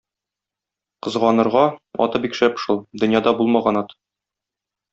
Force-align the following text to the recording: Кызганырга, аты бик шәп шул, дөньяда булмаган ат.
Кызганырга, 1.07 1.61
аты 2.07 2.23
бик 2.25 2.39
шәп 2.41 2.59
шул, 2.65 2.81
дөньяда 3.05 3.37
булмаган 3.43 3.81
ат. 3.85 3.97